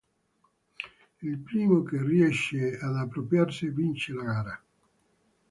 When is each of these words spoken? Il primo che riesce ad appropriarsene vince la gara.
Il 1.21 1.37
primo 1.37 1.83
che 1.83 2.01
riesce 2.01 2.75
ad 2.79 2.95
appropriarsene 2.95 3.71
vince 3.71 4.13
la 4.13 4.23
gara. 4.23 4.63